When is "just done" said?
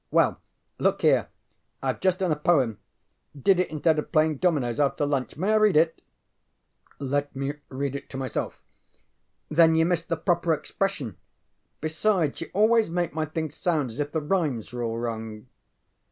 1.99-2.31